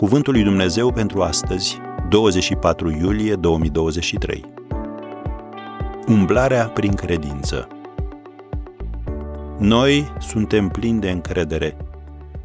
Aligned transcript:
Cuvântul 0.00 0.32
lui 0.32 0.42
Dumnezeu 0.42 0.92
pentru 0.92 1.22
astăzi, 1.22 1.78
24 2.08 2.90
iulie 2.90 3.34
2023. 3.34 4.44
Umblarea 6.06 6.68
prin 6.68 6.94
credință. 6.94 7.68
Noi 9.58 10.12
suntem 10.20 10.68
plini 10.68 11.00
de 11.00 11.10
încredere, 11.10 11.76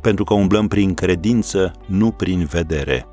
pentru 0.01 0.23
că 0.23 0.33
umblăm 0.33 0.67
prin 0.67 0.93
credință, 0.93 1.71
nu 1.87 2.11
prin 2.11 2.45
vedere. 2.45 3.07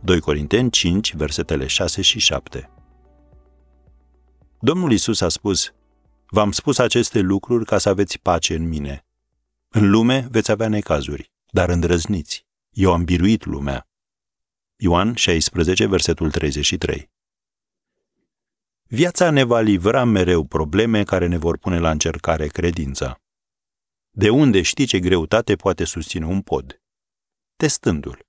2 0.00 0.20
Corinteni 0.20 0.70
5, 0.70 1.14
versetele 1.14 1.66
6 1.66 2.02
și 2.02 2.18
7. 2.18 2.70
Domnul 4.60 4.92
Isus 4.92 5.20
a 5.20 5.28
spus, 5.28 5.74
V-am 6.30 6.52
spus 6.52 6.78
aceste 6.78 7.20
lucruri 7.20 7.64
ca 7.64 7.78
să 7.78 7.88
aveți 7.88 8.18
pace 8.18 8.54
în 8.54 8.68
mine. 8.68 9.04
În 9.68 9.90
lume 9.90 10.28
veți 10.30 10.50
avea 10.50 10.68
necazuri, 10.68 11.32
dar 11.50 11.68
îndrăzniți. 11.68 12.44
Eu 12.76 12.92
am 12.92 13.04
biruit 13.04 13.44
lumea. 13.44 13.88
Ioan 14.76 15.14
16, 15.14 15.86
versetul 15.86 16.30
33. 16.30 17.10
Viața 18.82 19.30
ne 19.30 19.44
va 19.44 19.60
livra 19.60 20.04
mereu 20.04 20.44
probleme 20.44 21.02
care 21.02 21.26
ne 21.26 21.36
vor 21.36 21.58
pune 21.58 21.78
la 21.78 21.90
încercare 21.90 22.46
credința. 22.46 23.20
De 24.10 24.30
unde 24.30 24.62
știi 24.62 24.86
ce 24.86 24.98
greutate 24.98 25.56
poate 25.56 25.84
susține 25.84 26.26
un 26.26 26.40
pod? 26.40 26.82
Testându-l. 27.56 28.26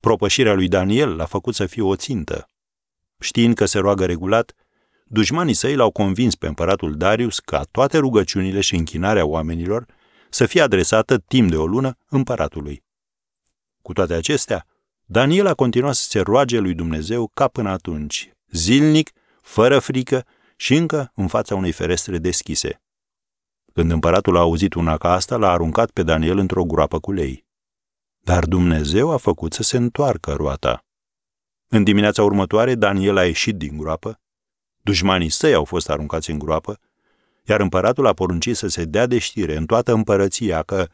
Propășirea 0.00 0.54
lui 0.54 0.68
Daniel 0.68 1.16
l-a 1.16 1.26
făcut 1.26 1.54
să 1.54 1.66
fie 1.66 1.82
o 1.82 1.96
țintă. 1.96 2.46
Știind 3.20 3.54
că 3.54 3.64
se 3.64 3.78
roagă 3.78 4.06
regulat, 4.06 4.54
dușmanii 5.04 5.54
săi 5.54 5.74
l-au 5.74 5.90
convins 5.90 6.34
pe 6.34 6.46
împăratul 6.46 6.96
Darius 6.96 7.38
ca 7.38 7.62
toate 7.62 7.98
rugăciunile 7.98 8.60
și 8.60 8.74
închinarea 8.74 9.26
oamenilor 9.26 9.86
să 10.30 10.46
fie 10.46 10.60
adresată 10.60 11.18
timp 11.18 11.50
de 11.50 11.56
o 11.56 11.66
lună 11.66 11.98
împăratului. 12.08 12.84
Cu 13.86 13.92
toate 13.92 14.14
acestea, 14.14 14.66
Daniel 15.04 15.46
a 15.46 15.54
continuat 15.54 15.94
să 15.94 16.08
se 16.08 16.20
roage 16.20 16.58
lui 16.58 16.74
Dumnezeu 16.74 17.30
ca 17.34 17.48
până 17.48 17.70
atunci, 17.70 18.32
zilnic, 18.50 19.10
fără 19.40 19.78
frică 19.78 20.26
și 20.56 20.74
încă 20.74 21.12
în 21.14 21.26
fața 21.26 21.54
unei 21.54 21.72
ferestre 21.72 22.18
deschise. 22.18 22.82
Când 23.72 23.90
împăratul 23.90 24.36
a 24.36 24.40
auzit 24.40 24.74
una 24.74 24.96
ca 24.96 25.12
asta, 25.12 25.36
l-a 25.36 25.50
aruncat 25.50 25.90
pe 25.90 26.02
Daniel 26.02 26.38
într-o 26.38 26.64
groapă 26.64 27.00
cu 27.00 27.12
lei. 27.12 27.46
Dar 28.18 28.44
Dumnezeu 28.44 29.10
a 29.10 29.16
făcut 29.16 29.52
să 29.52 29.62
se 29.62 29.76
întoarcă 29.76 30.32
roata. 30.32 30.84
În 31.68 31.84
dimineața 31.84 32.22
următoare, 32.22 32.74
Daniel 32.74 33.16
a 33.16 33.24
ieșit 33.24 33.56
din 33.56 33.76
groapă, 33.76 34.20
dușmanii 34.82 35.30
săi 35.30 35.54
au 35.54 35.64
fost 35.64 35.90
aruncați 35.90 36.30
în 36.30 36.38
groapă, 36.38 36.78
iar 37.44 37.60
împăratul 37.60 38.06
a 38.06 38.12
poruncit 38.12 38.56
să 38.56 38.66
se 38.66 38.84
dea 38.84 39.06
de 39.06 39.18
știre 39.18 39.56
în 39.56 39.66
toată 39.66 39.92
împărăția 39.92 40.62
că 40.62 40.88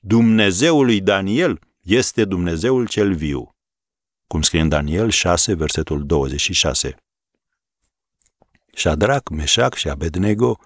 Dumnezeul 0.00 0.84
lui 0.84 1.00
Daniel 1.00 1.66
este 1.88 2.24
Dumnezeul 2.24 2.86
cel 2.86 3.14
viu. 3.14 3.50
Cum 4.26 4.42
scrie 4.42 4.60
în 4.60 4.68
Daniel 4.68 5.10
6, 5.10 5.54
versetul 5.54 6.06
26. 6.06 6.96
Shadrach, 8.74 9.30
Meșac 9.30 9.74
și 9.74 9.88
Abednego 9.88 10.58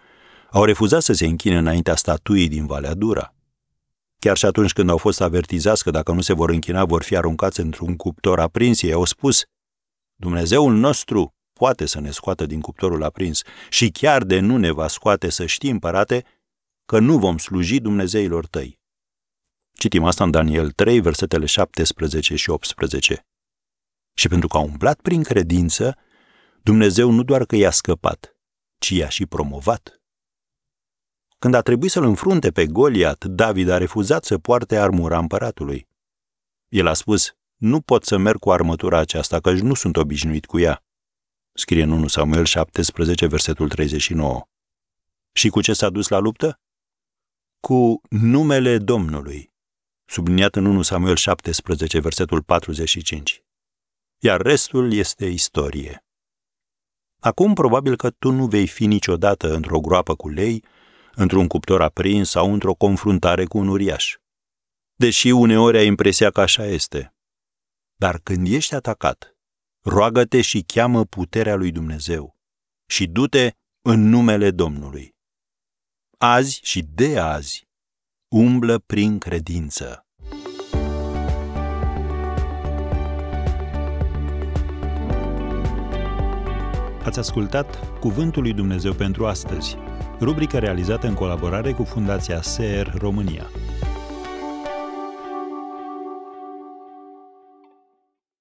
au 0.50 0.64
refuzat 0.64 1.02
să 1.02 1.12
se 1.12 1.26
închine 1.26 1.58
înaintea 1.58 1.96
statuii 1.96 2.48
din 2.48 2.66
Valea 2.66 2.94
Dura. 2.94 3.34
Chiar 4.18 4.36
și 4.36 4.44
atunci 4.44 4.72
când 4.72 4.90
au 4.90 4.96
fost 4.96 5.20
avertizați 5.20 5.82
că 5.82 5.90
dacă 5.90 6.12
nu 6.12 6.20
se 6.20 6.32
vor 6.32 6.50
închina, 6.50 6.84
vor 6.84 7.02
fi 7.02 7.16
aruncați 7.16 7.60
într-un 7.60 7.96
cuptor 7.96 8.40
aprins, 8.40 8.82
ei 8.82 8.92
au 8.92 9.04
spus, 9.04 9.42
Dumnezeul 10.14 10.74
nostru 10.74 11.34
poate 11.52 11.86
să 11.86 12.00
ne 12.00 12.10
scoată 12.10 12.46
din 12.46 12.60
cuptorul 12.60 13.02
aprins 13.02 13.42
și 13.68 13.90
chiar 13.90 14.24
de 14.24 14.38
nu 14.38 14.56
ne 14.56 14.70
va 14.70 14.88
scoate 14.88 15.30
să 15.30 15.46
știm, 15.46 15.78
părate, 15.78 16.24
că 16.84 16.98
nu 16.98 17.18
vom 17.18 17.38
sluji 17.38 17.80
Dumnezeilor 17.80 18.46
tăi. 18.46 18.80
Citim 19.72 20.04
asta 20.04 20.24
în 20.24 20.30
Daniel 20.30 20.70
3, 20.70 21.00
versetele 21.00 21.46
17 21.46 22.36
și 22.36 22.50
18. 22.50 23.26
Și 24.14 24.28
pentru 24.28 24.48
că 24.48 24.56
a 24.56 24.60
umblat 24.60 25.00
prin 25.00 25.22
credință, 25.22 25.98
Dumnezeu 26.62 27.10
nu 27.10 27.22
doar 27.22 27.44
că 27.44 27.56
i-a 27.56 27.70
scăpat, 27.70 28.36
ci 28.78 28.88
i-a 28.88 29.08
și 29.08 29.26
promovat. 29.26 30.02
Când 31.38 31.54
a 31.54 31.60
trebuit 31.60 31.90
să-l 31.90 32.04
înfrunte 32.04 32.50
pe 32.50 32.66
Goliat, 32.66 33.24
David 33.24 33.68
a 33.68 33.78
refuzat 33.78 34.24
să 34.24 34.38
poarte 34.38 34.76
armura 34.76 35.18
împăratului. 35.18 35.88
El 36.68 36.86
a 36.86 36.92
spus, 36.92 37.36
nu 37.56 37.80
pot 37.80 38.04
să 38.04 38.16
merg 38.16 38.38
cu 38.38 38.50
armătura 38.50 38.98
aceasta, 38.98 39.40
căci 39.40 39.58
nu 39.58 39.74
sunt 39.74 39.96
obișnuit 39.96 40.46
cu 40.46 40.58
ea. 40.58 40.84
Scrie 41.52 41.82
în 41.82 41.90
1 41.90 42.06
Samuel 42.06 42.44
17, 42.44 43.26
versetul 43.26 43.68
39. 43.68 44.48
Și 45.32 45.48
cu 45.48 45.60
ce 45.60 45.72
s-a 45.72 45.90
dus 45.90 46.08
la 46.08 46.18
luptă? 46.18 46.60
Cu 47.60 48.00
numele 48.10 48.78
Domnului 48.78 49.51
subliniat 50.12 50.56
în 50.56 50.64
1 50.64 50.82
Samuel 50.82 51.16
17, 51.16 52.00
versetul 52.00 52.42
45. 52.42 53.42
Iar 54.18 54.40
restul 54.40 54.92
este 54.92 55.26
istorie. 55.26 56.04
Acum 57.20 57.54
probabil 57.54 57.96
că 57.96 58.10
tu 58.10 58.30
nu 58.30 58.46
vei 58.46 58.66
fi 58.66 58.86
niciodată 58.86 59.54
într-o 59.54 59.80
groapă 59.80 60.14
cu 60.14 60.28
lei, 60.28 60.64
într-un 61.14 61.46
cuptor 61.46 61.82
aprins 61.82 62.30
sau 62.30 62.52
într-o 62.52 62.74
confruntare 62.74 63.44
cu 63.44 63.58
un 63.58 63.68
uriaș. 63.68 64.16
Deși 64.94 65.30
uneori 65.30 65.78
ai 65.78 65.86
impresia 65.86 66.30
că 66.30 66.40
așa 66.40 66.64
este. 66.66 67.14
Dar 67.94 68.18
când 68.18 68.46
ești 68.46 68.74
atacat, 68.74 69.36
roagă-te 69.80 70.40
și 70.40 70.62
cheamă 70.62 71.04
puterea 71.04 71.54
lui 71.54 71.70
Dumnezeu 71.70 72.36
și 72.86 73.06
du-te 73.06 73.50
în 73.82 74.08
numele 74.08 74.50
Domnului. 74.50 75.14
Azi 76.18 76.60
și 76.62 76.82
de 76.82 77.18
azi 77.18 77.70
umblă 78.32 78.78
prin 78.86 79.18
credință. 79.18 80.06
Ați 87.04 87.18
ascultat 87.18 87.98
Cuvântul 88.00 88.42
lui 88.42 88.52
Dumnezeu 88.52 88.92
pentru 88.92 89.26
astăzi, 89.26 89.76
rubrica 90.20 90.58
realizată 90.58 91.06
în 91.06 91.14
colaborare 91.14 91.72
cu 91.72 91.84
Fundația 91.84 92.42
SER 92.42 92.94
România. 92.98 93.46